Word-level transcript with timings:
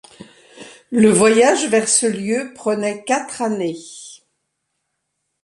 Le 0.89 1.11
voyage 1.11 1.69
vers 1.69 1.87
ce 1.87 2.07
lieu 2.07 2.53
prenait 2.55 3.03
quatre 3.03 3.43
années. 3.43 3.77